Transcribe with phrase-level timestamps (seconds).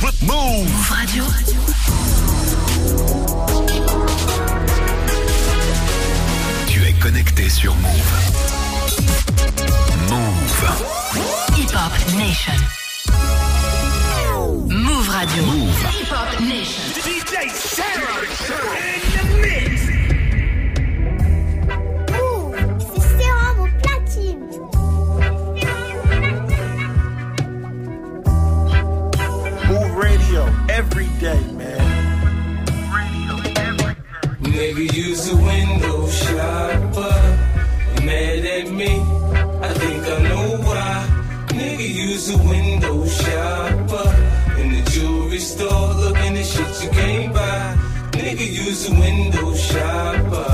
[0.00, 1.24] Move Radio.
[6.66, 7.90] Tu es connecté sur Move.
[10.08, 10.70] Move.
[11.56, 12.52] Hip Hop Nation.
[14.68, 15.42] Move Radio.
[15.44, 15.86] Move.
[16.00, 16.82] Hip Hop Nation.
[17.04, 18.24] DJ Sarah
[18.76, 19.71] in the mix.
[34.82, 37.14] Nigga use a window shopper.
[38.02, 38.98] Mad at me,
[39.62, 41.06] I think I know why.
[41.50, 44.08] Nigga use a window shopper.
[44.58, 47.76] In the jewelry store, looking at shit you can't buy.
[48.10, 50.50] Nigga use a window shopper.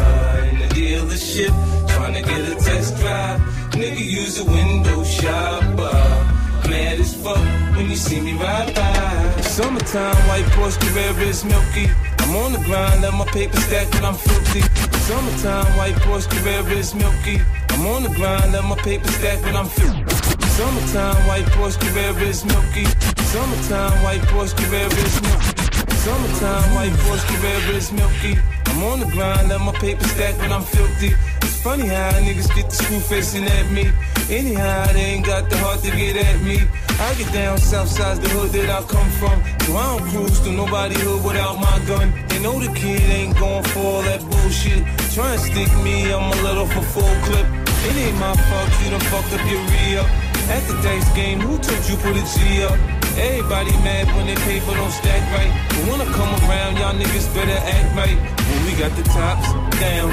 [0.51, 1.55] In the dealership,
[1.89, 3.41] trying to get a test drive.
[3.81, 6.69] Nigga use a window shopper.
[6.69, 7.39] Mad as fuck
[7.77, 9.41] when you see me ride by.
[9.41, 11.89] Summertime, white Porsche Carrera is milky.
[12.29, 14.61] I'm on the grind, let my paper stack when I'm filthy.
[15.09, 17.41] Summertime, white Porsche Carrera is milky.
[17.71, 20.05] I'm on the grind, let my paper stack when I'm filthy.
[20.53, 22.85] Summertime, white Porsche Carrera is milky.
[23.33, 25.95] Summertime, white Porsche Carrera is milky.
[26.05, 28.37] Summertime, white Porsche Carrera is milky.
[28.67, 31.17] I'm on the grind, let my paper stack when I'm filthy.
[31.43, 33.91] It's funny how niggas get the screw facing at me.
[34.31, 36.61] Anyhow, they ain't got the heart to get at me.
[37.01, 39.43] I get down south side the hood that I come from.
[39.65, 42.13] So I don't cruise to nobody hood without my gun.
[42.29, 44.85] They know the kid ain't going for all that bullshit.
[45.15, 47.47] Try and stick me, I'm a little for full clip.
[47.89, 50.09] It ain't my fault, you done fucked up your re-up.
[50.51, 52.79] At the dice game, who told you put a G up?
[53.19, 55.51] Everybody mad when they paper don't stack right.
[55.71, 58.19] But when I come around, y'all niggas better act right.
[58.49, 60.11] When we got the tops down,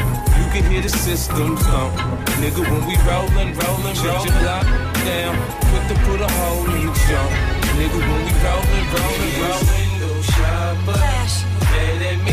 [0.62, 1.94] can hear the systems thump.
[2.40, 4.64] Nigga, when we rollin', rollin', bitch, you lock
[5.04, 5.36] down.
[5.68, 7.32] Quick to put a hole in your jump.
[7.76, 9.76] Nigga, when we rollin', rollin', rollin'.
[9.76, 10.98] Window shopper,
[11.72, 12.32] mad at me.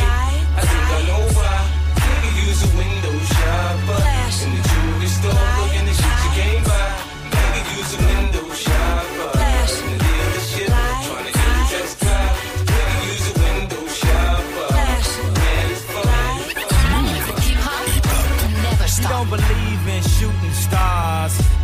[0.55, 1.67] I think I know why.
[1.99, 4.72] Nigga, use a window shopper.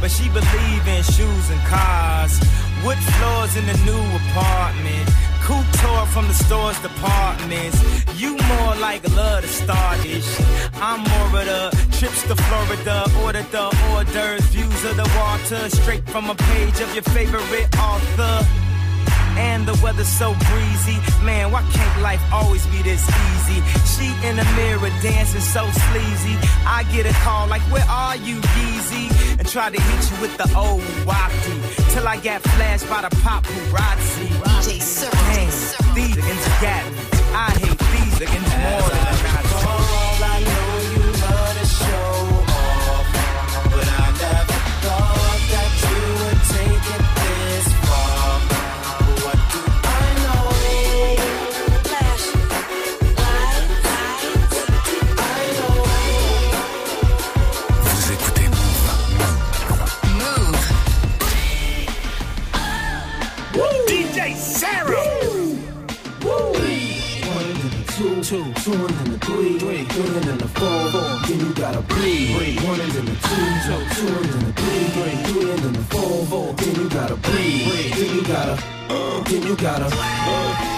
[0.08, 2.40] But she believe in shoes and cars.
[2.84, 5.08] Wood floors in the new apartment.
[5.42, 7.78] Couture from the store's departments.
[8.18, 10.28] You more like love to stardish.
[10.76, 13.04] I'm more of the trips to Florida.
[13.22, 15.68] Order the hors d'oeuvres, views of the water.
[15.70, 18.46] Straight from a page of your favorite author.
[19.36, 20.98] And the weather's so breezy.
[21.22, 23.60] Man, why can't life always be this easy?
[23.92, 24.48] She in the
[25.02, 26.36] dancing so sleazy.
[26.66, 29.38] I get a call like, Where are you, Yeezy?
[29.38, 31.92] And try to hit you with the old wacky.
[31.92, 34.28] Till I got flashed by the paparazzi.
[34.44, 35.10] DJ Sir.
[35.94, 36.16] These
[36.60, 37.18] got me.
[37.34, 38.97] I hate these niggas more
[69.98, 70.90] three and the four.
[71.26, 72.62] Then you gotta breathe.
[72.64, 73.46] One and then the two,
[73.98, 74.84] two, and the three,
[75.26, 76.52] three, and the four, four.
[76.54, 77.94] Then you gotta breathe.
[77.94, 78.56] Then you gotta,
[78.90, 80.74] uh, then you gotta, uh.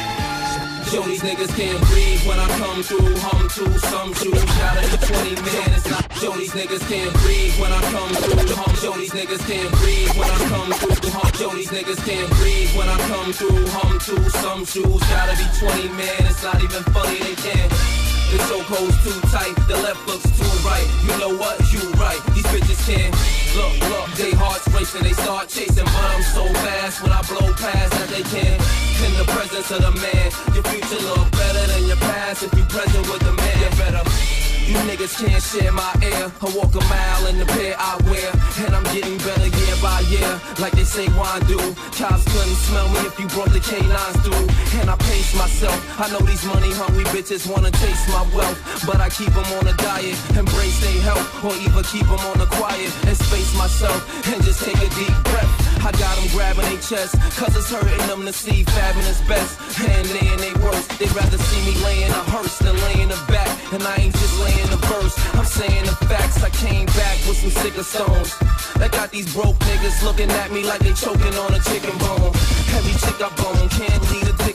[0.91, 3.15] Show these niggas can't breathe when I come through.
[3.23, 4.43] Hum to some shoes.
[4.59, 5.71] Shout out to 20 man.
[5.77, 6.13] It's not.
[6.19, 8.55] Show these niggas can't breathe when I come through.
[8.57, 8.75] Hum.
[8.75, 11.11] Show these niggas can't breathe when I come through.
[11.15, 11.33] Hum.
[11.39, 13.67] Show these niggas can't breathe when I come through.
[13.69, 15.03] Hum to some shoes.
[15.15, 16.27] Gotta be 20 man.
[16.27, 17.19] It's not even funny.
[17.23, 18.00] They can't.
[18.31, 20.87] The chokehold's too tight, the left looks too right.
[21.03, 21.59] You know what?
[21.73, 22.21] You right.
[22.33, 23.15] These bitches can't
[23.57, 24.07] look, look.
[24.15, 28.09] They hearts racing, they start chasing, but I'm so fast when I blow past that
[28.09, 28.63] they can't.
[29.03, 32.63] In the presence of the man, your future look better than your past if you
[32.65, 33.59] present with the man.
[33.59, 34.40] You better.
[34.71, 36.31] You niggas can't share my air.
[36.31, 38.31] I walk a mile in the pair I wear,
[38.63, 40.31] and I'm getting better year by year,
[40.63, 41.59] like they say wine do.
[41.99, 44.47] Cops couldn't smell me if you brought the canines through,
[44.79, 45.75] and I pace myself.
[45.99, 49.67] I know these money hungry bitches wanna taste my wealth, but I keep them on
[49.67, 53.99] a diet, embrace their health, or even keep them on the quiet and space myself
[54.31, 55.60] and just take a deep breath.
[55.81, 60.07] I got them grabbing their chest, cause it's hurting them to see Fabolous best, and
[60.13, 60.99] they in they worst.
[60.99, 64.39] They'd rather see me laying a hearse than laying a back, and I ain't just
[64.41, 65.17] laying a verse.
[65.35, 66.45] I'm saying the facts.
[66.45, 68.37] I came back with some sicker stones.
[68.77, 72.33] That got these broke niggas looking at me like they choking on a chicken bone.
[72.73, 74.51] Heavy chick I bone, can't leave a first.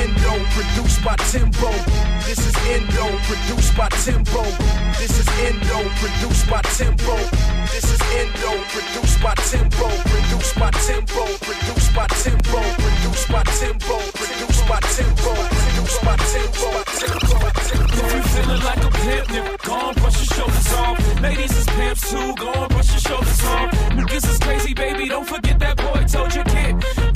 [0.00, 1.70] Endo, produced by Timbo.
[2.26, 4.42] This is Endo, produced by Timbo.
[4.98, 7.16] This is Endo, produced by Timbo.
[7.70, 9.88] This is Endo, produced by Timbo.
[10.10, 11.24] Produced by Timbo.
[11.46, 12.60] Produced by Timbo.
[12.74, 13.96] Produced by Timbo.
[14.18, 15.34] Produced by Timbo.
[15.62, 16.94] Produced by Timbo.
[17.94, 21.20] If you feeling like a pimp, nigga, go on, brush your shoulders off.
[21.20, 23.70] Ladies is pimps too, go on, brush your shoulders off.
[23.94, 27.13] Niggas is crazy, baby, don't forget that boy told you kid.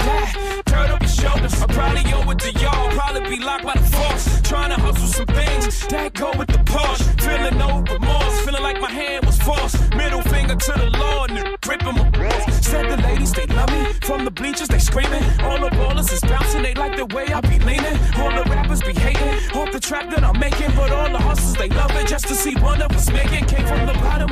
[1.28, 1.62] Shoulders.
[1.62, 4.40] I probably owe it to y'all, probably be locked by the force.
[4.42, 7.04] Trying to hustle some things that go with the Porsche.
[7.20, 9.76] Feeling no remorse, feeling like my hand was forced.
[9.94, 12.66] Middle finger to the law, nigga, gripping my balls.
[12.66, 13.82] Said the ladies, they love me.
[14.08, 15.24] From the bleachers, they screaming.
[15.40, 17.96] All the ballers is bouncing, they like the way I be leaning.
[18.20, 20.72] All the rappers be hating, off the track that I'm making.
[20.76, 23.46] But all the hustlers, they love it just to see one of us make it.
[23.48, 24.28] Came from the the bottom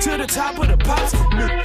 [0.00, 1.14] to the top of the pops.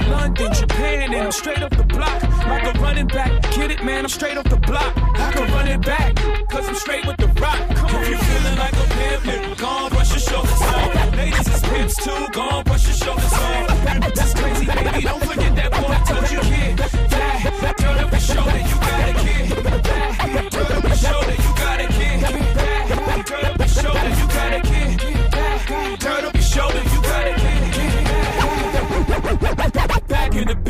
[0.08, 2.22] London, Japan, and I'm straight off the block.
[2.46, 4.96] Like a running back, get it, man, I'm straight off the block.
[4.96, 6.16] I can run it back,
[6.48, 7.60] cause I'm straight with the rock.
[7.70, 11.16] If you feeling like a pimp, nigga, go on, brush your shoulders off.
[11.16, 14.14] Ladies is pimps too, go on, brush your shoulders off.
[14.14, 16.78] That's crazy, baby, don't forget that boy told you, kid.
[17.10, 19.21] Yeah, turn up your shoulder, you got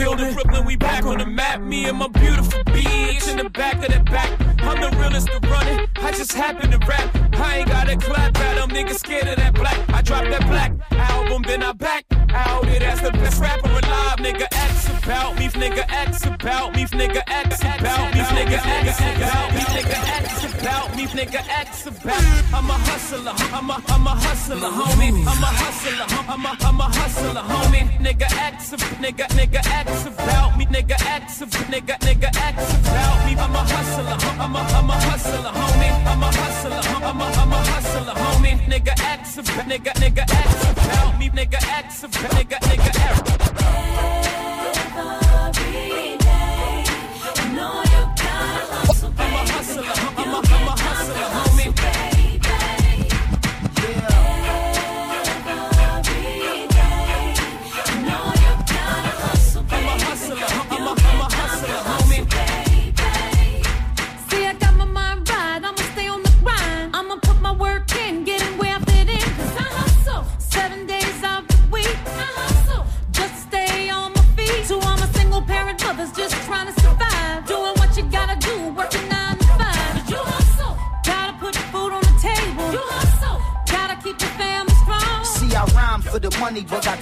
[0.03, 1.61] building, Brooklyn, we back on the map.
[1.61, 4.31] Me and my beautiful bitch in the back of the back.
[4.61, 5.89] I'm the realest to run it.
[5.97, 7.09] I just happen to rap.
[7.35, 9.79] I ain't got a clap at them niggas scared of that black.
[9.91, 14.19] I dropped that black album, then I back out it as the best rapper alive.
[14.19, 19.55] Nigga X about me, nigga X about me, nigga X about me, nigga X about
[19.55, 20.32] me, nigga X
[20.63, 22.23] about me, nigga X about.
[22.55, 25.13] I'm a hustler, I'm a I'm a hustler, homie.
[25.27, 27.85] I'm a hustler, I'm a I'm a hustler, homie.
[27.99, 28.71] Nigga X,
[29.03, 31.41] nigga nigga X about me, nigga X,
[31.73, 33.33] nigga nigga X about me.
[33.35, 35.93] I'm a hustler, I'm a I'm a hustler, homie.
[36.07, 38.55] I'm a hustler, I'm a I'm a hustler, homie.
[38.71, 39.37] Nigga X,
[39.71, 44.22] nigga nigga X about me, nigga X, nigga nigga X.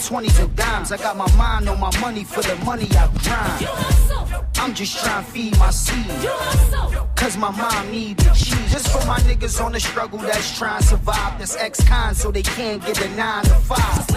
[0.00, 0.92] 20s and dimes.
[0.92, 3.64] I got my mind on my money for the money I grind.
[3.66, 6.06] hustle, I'm just trying to feed my seed.
[7.16, 8.72] Cause my mom need the cheese.
[8.72, 11.38] Just for my niggas on the struggle that's trying to survive.
[11.38, 14.08] That's ex-con so they can't get a nine to five.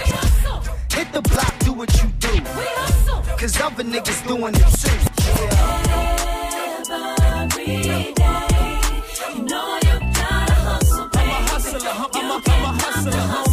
[0.92, 2.30] Hit the block, do what you do.
[2.30, 3.22] hustle.
[3.38, 5.24] Cause other niggas doing it too.
[11.16, 13.53] I'm a hustler, I'm a I'm a hustler,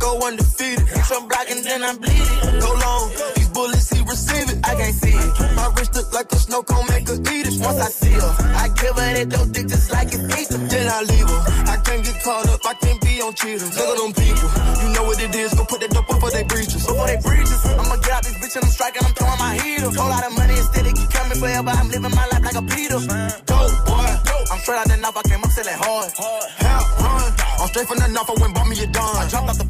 [0.00, 0.88] Draco undefeated.
[1.04, 2.60] Some blocking, then I'm bleeding.
[2.60, 3.12] Go long.
[3.36, 4.58] These bullets, he receive it.
[4.64, 5.54] I can't see it.
[5.54, 7.60] My wrist look like a snow cone, make her eat it.
[7.60, 10.56] Once I see her, I give her that dope dick just like it's Easter.
[10.56, 11.40] Then I leave her.
[11.68, 12.60] I can't get caught up.
[12.64, 13.76] I can't be on cheaters.
[13.76, 14.48] Look at them people.
[14.80, 15.52] You know what it is.
[15.54, 16.88] Go put that dope up for they breaches.
[16.88, 17.60] Up for they breaches.
[17.66, 19.04] I'ma get out this bitch and I'm striking.
[19.04, 19.92] I'm throwing my heater.
[19.92, 21.70] Whole lot of money instead it keep coming forever.
[21.76, 23.00] I'm living my life like a Peter.
[23.44, 24.08] Dope boy.
[24.50, 25.16] I'm straight out the knife.
[25.16, 26.10] I came up selling hard.
[26.58, 27.30] Hell, run.
[27.60, 28.30] I'm straight from the knife.
[28.30, 29.16] I went bought me a dime.
[29.20, 29.69] I dropped out the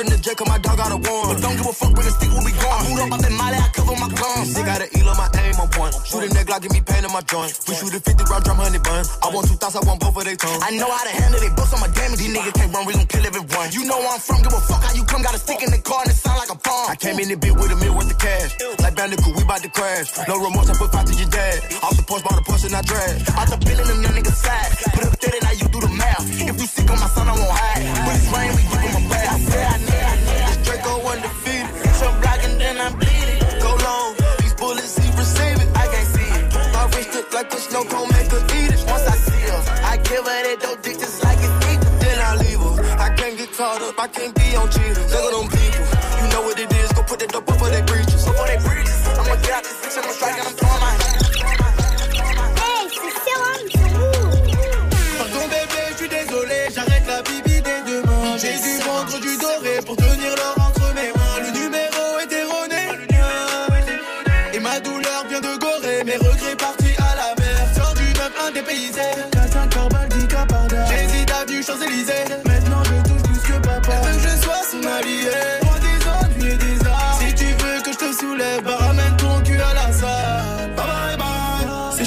[0.00, 0.04] a.
[0.04, 1.28] We in the jet 'cause my dog got a warrant.
[1.34, 2.86] But don't give a fuck when the stick will be gone.
[2.86, 3.58] I moved up out that molly.
[3.58, 4.54] I cover my guns.
[4.54, 5.94] Got an eel on my aim on point.
[6.04, 7.52] Shooting that Glock, give me pain in my joint.
[7.66, 9.04] We shoot a 50 round drum, honey bun.
[9.22, 10.60] I want two thoughts, I want both of they tongue.
[10.62, 12.18] I know how to handle they books, I'm a damage.
[12.18, 13.72] These niggas can't run, we gon' kill everyone.
[13.72, 15.22] You know where I'm from, give a fuck how you come.
[15.22, 16.90] Got a stick in the car and it sound like a bomb.
[16.90, 18.54] I came in the bit with a meal worth of cash.
[18.80, 20.12] Like Bandicoot, we bout to crash.
[20.28, 21.56] No remorse, I put five to your dad.
[21.82, 23.14] Off the porch, bought a Porsche and I drag.
[23.34, 23.58] Out the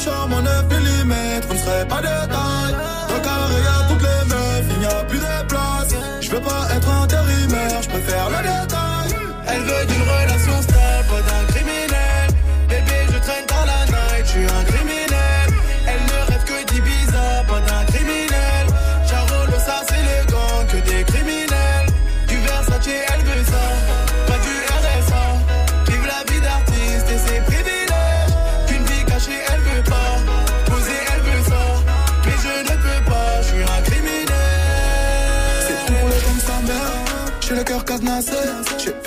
[0.04, 1.14] charme en 9 mm,
[1.50, 2.31] on ne serait pas de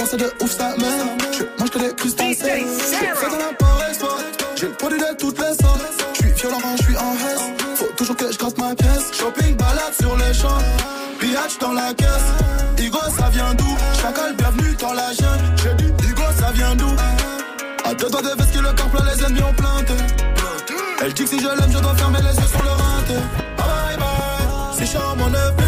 [0.04, 1.06] pensée de ouf sa mère.
[1.32, 2.34] Je mange que des crustacés.
[2.34, 4.18] Fais de la par exploit.
[4.56, 5.80] J'ai le produit de toutes les sortes.
[6.14, 7.76] Je suis violent je suis en reste.
[7.76, 9.10] Faut toujours que je gratte ma pièce.
[9.12, 10.58] Shopping, balade sur les champs.
[11.18, 12.30] Pillage dans la caisse.
[12.78, 13.76] Igo, ça vient d'où?
[14.00, 15.44] Chacal, bienvenue dans la jungle.
[15.62, 16.90] J'ai dit, Igo, ça vient d'où?
[17.84, 19.94] À deux doigts de veste que le corps plein, les ennemis ont planté.
[21.02, 23.14] Elle dit que si je l'aime, je dois fermer les yeux sur le renté.
[23.56, 24.78] Bye bye, bye.
[24.78, 25.63] c'est charmant, mon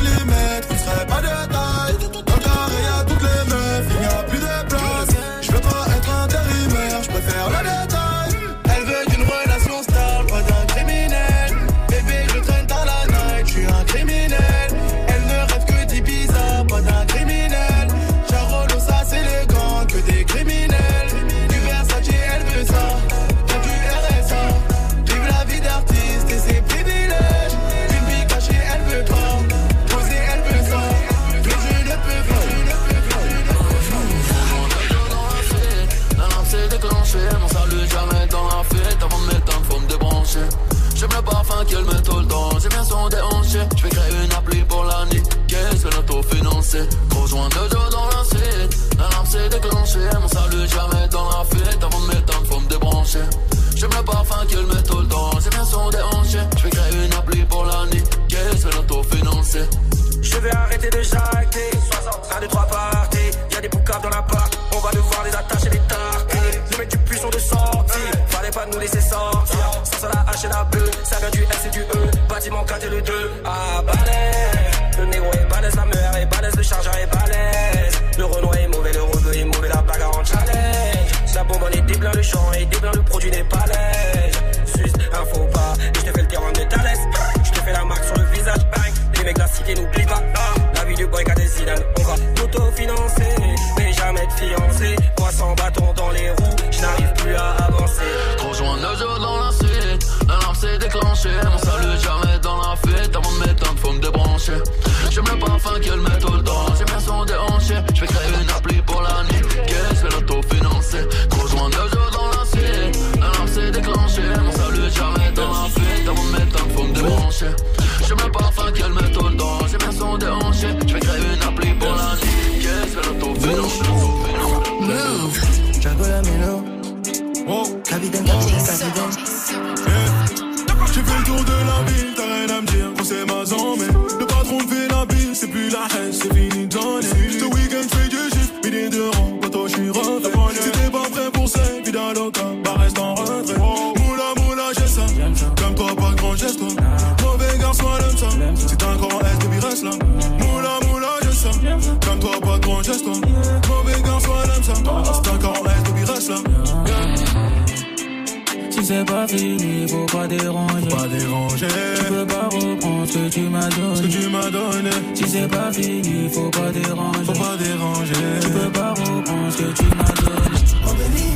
[162.17, 163.97] peux pas reprendre ce que tu m'as donné.
[163.97, 164.91] Ce que tu m'as donné.
[165.15, 167.25] Si c'est pas fini, faut pas déranger.
[167.25, 168.15] Faut pas déranger.
[168.41, 170.57] Tu peux pas reprendre ce que tu m'as donné.
[170.87, 171.36] Oh.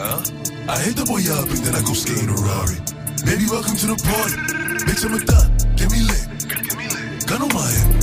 [0.00, 0.22] Huh?
[0.70, 2.78] I hit the boy up and then I go skate in a Rari.
[3.26, 4.38] Baby, welcome to the party.
[4.86, 5.50] Bitch, I'm a thot.
[5.74, 7.26] Get me lit.
[7.26, 7.97] Gun on my hip.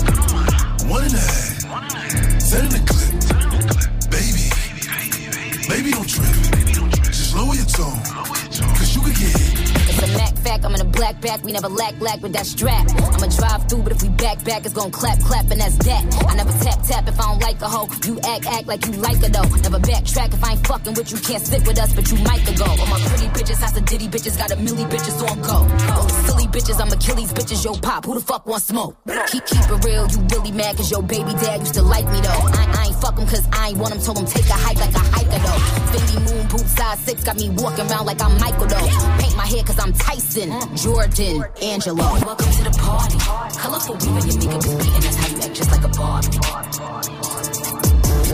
[11.05, 12.89] Black back, we never lack lack with that strap.
[13.13, 16.01] I'ma drive through, but if we back back, it's gon' clap clap, and that's that.
[16.27, 17.87] I never tap tap if I don't like a hoe.
[18.05, 19.49] You act act like you like her though.
[19.61, 22.43] Never backtrack if I ain't fucking with you, can't sit with us, but you might
[22.57, 22.65] go.
[22.65, 25.67] All my pretty bitches, house of ditty bitches, got a milli bitches on go.
[25.93, 28.97] Oh, silly bitches, I'm Achilles bitches, yo pop, who the fuck wants smoke?
[29.27, 32.19] Keep keep it real, you really mad cause your baby dad used to like me
[32.21, 32.49] though.
[32.49, 34.77] I, I ain't fuck him cause I ain't want him, told him take a hike
[34.77, 35.61] like a hiker though.
[35.93, 38.89] Fendi moon boot size six, got me walking around like I'm Michael though.
[39.21, 40.49] Paint my hair cause I'm Tyson,
[40.95, 42.03] Jordan, Angelo.
[42.03, 43.17] Welcome to the party.
[43.59, 46.29] Colorful weave your makeup is beating, that's how you act just like a Barbie.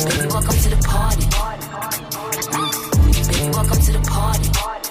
[0.05, 1.25] Baby, welcome to the party.
[3.31, 4.90] Baby, welcome to the party.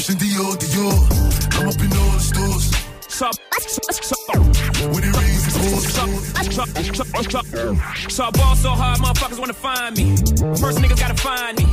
[0.00, 0.96] Christian Dior, Dior.
[1.60, 2.72] I'm up in all the stores.
[3.06, 3.34] Sup,
[4.94, 5.92] When it rains, it pours.
[8.08, 10.16] So I ball so hard, motherfuckers wanna find me.
[10.56, 11.66] First niggas gotta find me.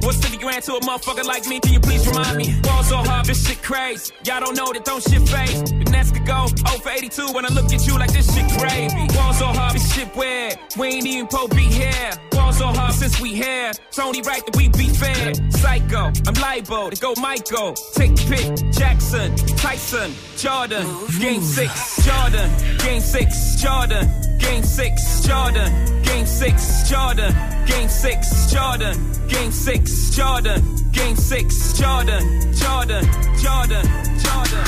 [0.00, 1.60] What's 50 grand to a motherfucker like me?
[1.60, 2.58] Can you please remind me?
[2.62, 4.12] Ball so hard, this shit crazy.
[4.24, 5.62] Y'all don't know that don't shit phase.
[5.64, 8.48] The Nets could go 0 for 82 when I look at you like this shit
[8.58, 9.06] gravy.
[9.14, 10.43] Ball so hard, this shit weird.
[10.78, 12.10] We ain't even po be here.
[12.30, 13.70] Ball so hard since we here.
[13.88, 15.34] It's only right that we be fair.
[15.50, 17.74] Psycho, I'm liable to go Michael.
[17.94, 20.86] Take the pick, Jackson, Tyson, Jordan.
[21.20, 22.50] Game six, Jordan.
[22.78, 24.38] Game six, Jordan.
[24.38, 26.02] Game six, Jordan.
[26.02, 27.32] Game six, Jordan.
[27.66, 29.28] Game six, Jordan.
[29.28, 30.62] Game six, Jordan.
[30.92, 32.52] Game six, Jordan.
[32.54, 33.04] Jordan.
[33.38, 33.86] Jordan.
[34.18, 34.64] Jordan.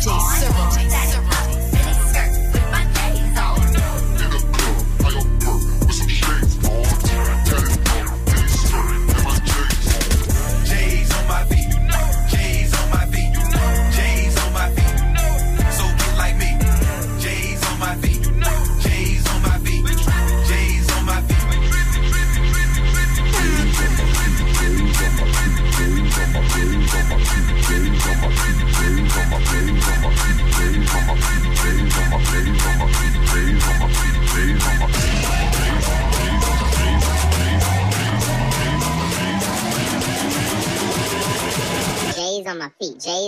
[0.00, 0.06] DJ
[0.38, 0.89] Serom.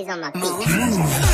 [0.07, 0.43] My feet.
[0.69, 1.32] J's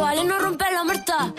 [0.00, 1.34] vale no romper la muerta.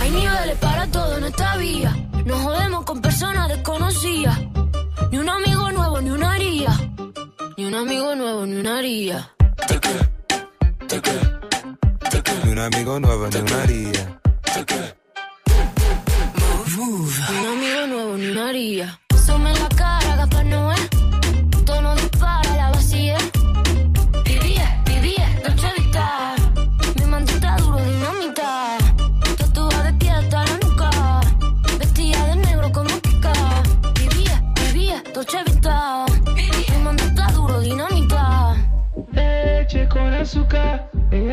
[0.00, 1.96] Hay niveles para todo en esta vía.
[2.24, 4.38] No jodemos con personas desconocidas.
[5.10, 6.70] Ni un amigo nuevo, ni una haría.
[7.56, 9.30] Ni un amigo nuevo, ni una haría.
[12.44, 14.18] Ni un amigo nuevo, ni una haría.
[17.30, 19.01] Ni un amigo nuevo, ni una haría.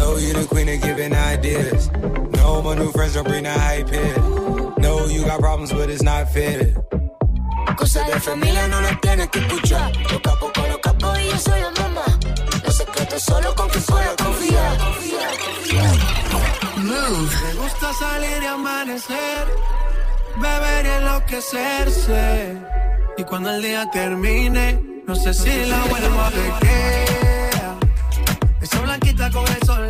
[0.00, 1.90] Know you the queen of giving ideas.
[2.38, 4.16] No, my new friends don't bring the hype here.
[4.78, 6.74] No, you got problems, but it's not fair.
[7.76, 9.92] Cosas de familia no las tienes que escuchar.
[10.10, 12.06] Los capos con los capos y yo soy la mamá.
[12.64, 14.78] Los secretos solo con quien pueda confiar.
[16.88, 19.44] Me gusta salir y amanecer,
[20.40, 22.56] beber y enloquecerse.
[23.18, 26.70] Y cuando el día termine, no sé si la vuelvo a ver.
[28.62, 29.89] Esa blanquita con el sol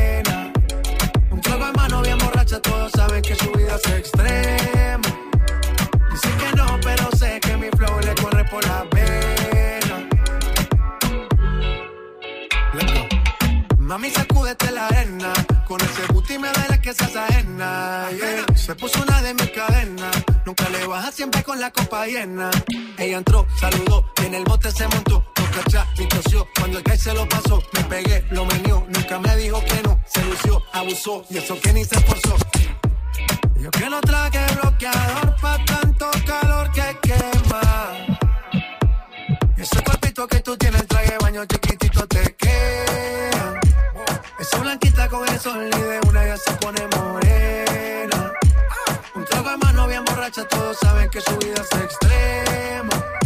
[1.61, 5.09] Trago en mano bien borracha, todos saben que su vida es extrema.
[6.11, 10.09] Dicen que no, pero sé que mi flow le corre por la pena.
[13.77, 15.33] Mami, sacúdete la arena.
[15.67, 18.09] Con ese booty me duele que seas ajena.
[18.11, 18.57] yeah.
[18.57, 20.15] Se puso una de mis cadenas.
[20.47, 22.49] Nunca le baja siempre con la copa llena.
[22.97, 25.31] Ella entró, saludó, y en el bote se montó.
[25.51, 26.47] Dos cachas y tosió.
[26.57, 28.85] Cuando el guy se lo pasó, me pegué, lo menió.
[28.87, 29.99] Nunca me dijo que no.
[30.05, 32.35] Se lució, abusó, y eso que ni se esforzó.
[33.59, 37.61] Yo que no traje bloqueador pa' tanto calor que quema.
[39.57, 43.59] Ese cuerpito que tú tienes, traje baño chiquitito te queda.
[44.39, 48.33] Esa blanquita con el sol y de una ya se pone morena.
[49.15, 53.20] Un trago de mano bien borracha, todos saben que su vida es extrema.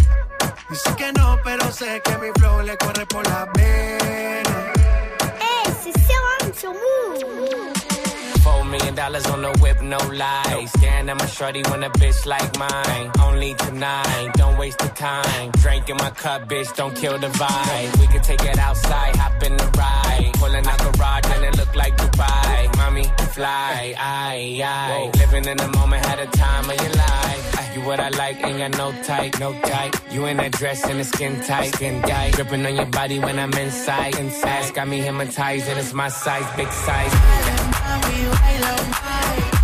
[0.70, 3.46] Dice que no, pero sé que mi flow le corre por la
[6.56, 7.95] sur Move.
[8.46, 10.70] Four million dollars on the whip, no lies.
[10.78, 13.12] Staring at my shorty when a bitch like mine.
[13.28, 15.50] Only tonight, don't waste the time.
[15.64, 18.00] Drink in my cup, bitch, don't kill the vibe.
[18.00, 20.32] We can take it outside, hop in the ride.
[20.36, 22.78] Pulling out garage and it look like Dubai.
[22.78, 25.12] Mommy, fly, aye, aye.
[25.18, 27.56] Living in the moment, had a time of your life.
[27.58, 29.96] Ah, you what I like, ain't got no type, no type.
[30.12, 32.34] You in that dress and the skin tight, skin tight.
[32.34, 34.16] Dripping on your body when I'm inside.
[34.20, 37.14] Inside, got me hypnotized and it's my size, big size.
[38.24, 39.40] Baila, mai.
[39.40, 39.55] El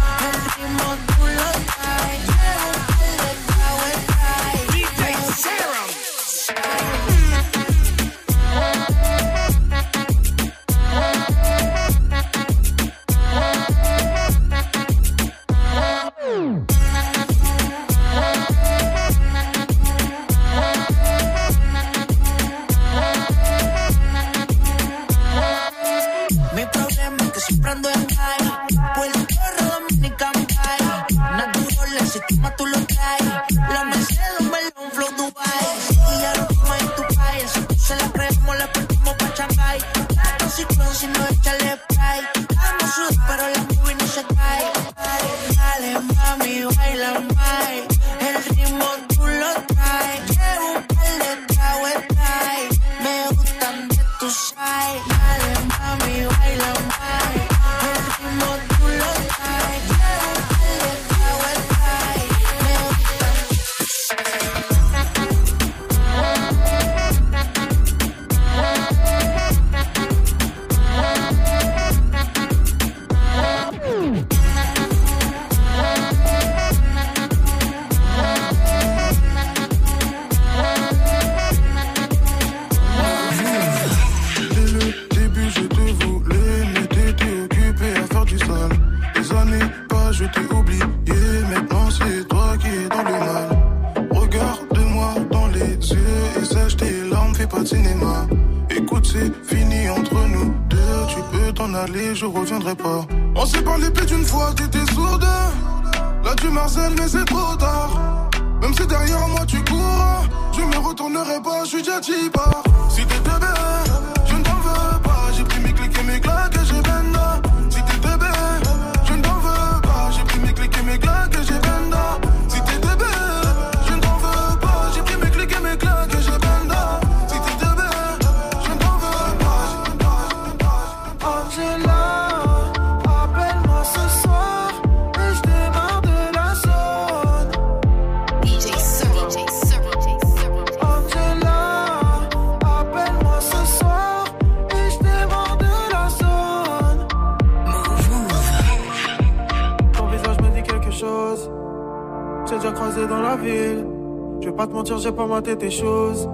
[154.97, 156.29] j'ai pas maté tes choses.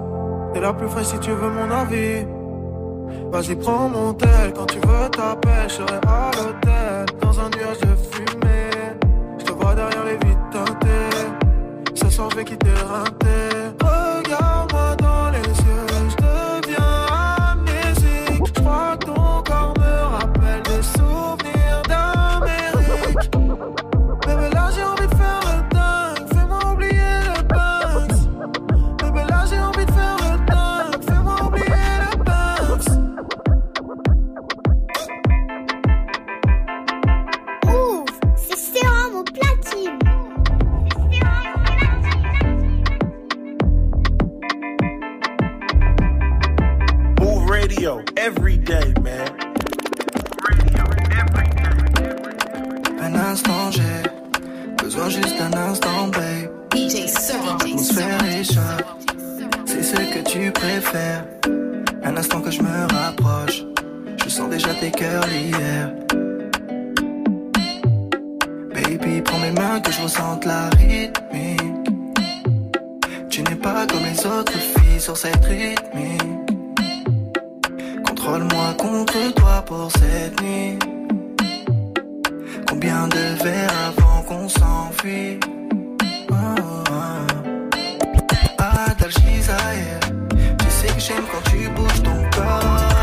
[0.52, 2.26] T'es la plus fraîche si tu veux mon avis.
[3.30, 4.52] Vas-y, prends mon tel.
[4.54, 7.06] Quand tu veux t'appelles, je serai à l'hôtel.
[7.20, 8.96] Dans un nuage de fumée.
[9.38, 11.94] Je te vois derrière les vitres teintées.
[11.94, 12.68] Ce soir, je vais quitter.
[13.80, 14.87] Regarde-moi
[79.32, 80.78] toi pour cette nuit.
[82.68, 85.38] Combien de verres avant qu'on s'enfuit?
[86.30, 86.34] Oh,
[90.58, 92.97] tu sais que j'aime quand tu bouges ton corps.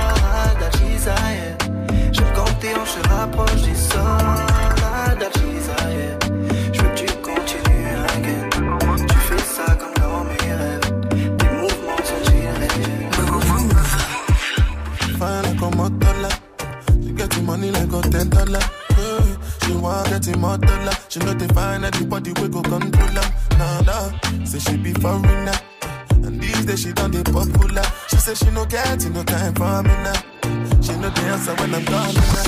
[20.25, 23.57] She know they find everybody we go control her.
[23.57, 25.53] Nah nah, say she be foreigner.
[26.11, 27.83] And these days she done the popular.
[28.09, 30.81] She say she no get no time for me now.
[30.81, 32.45] She know the answer when I'm calling her.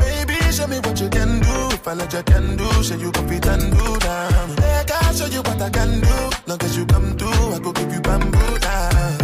[0.00, 1.74] Baby, show me what you can do.
[1.76, 4.48] If I let you can do, show you can fit and do that.
[4.58, 6.30] Make I show you what I can do.
[6.46, 9.19] Long as you come through, I go give you bamboo down.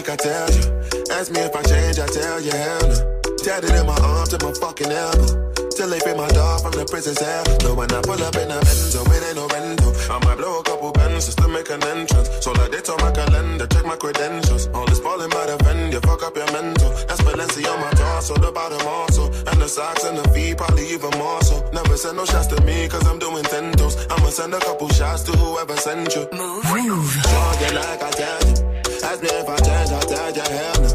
[0.00, 0.64] Like I tell you.
[1.12, 2.96] Ask me if I change, I tell you hell no.
[3.44, 5.52] Tatted in my arm to my fucking elbow.
[5.76, 7.44] Till they free my dog from the prison cell.
[7.60, 9.92] So when I pull up in a Benzo, oh, it ain't no rental.
[10.08, 12.28] I might blow a couple just to make an entrance.
[12.40, 14.68] So like they told my calendar, check my credentials.
[14.72, 16.90] All this falling by the fend, you fuck up your mental.
[17.04, 19.28] That's Balenciaga on my torso, the bottom also.
[19.52, 21.60] And the socks and the feet, probably even more so.
[21.72, 24.00] Never send no shots to me, cause I'm doing tentos.
[24.08, 26.24] I'ma send a couple shots to whoever sent you.
[26.32, 26.64] Move.
[26.72, 27.12] Move.
[27.28, 28.69] Show like I tell you.
[29.22, 30.89] If I change, I tell you hell